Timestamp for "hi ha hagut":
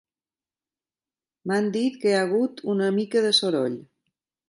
2.11-2.67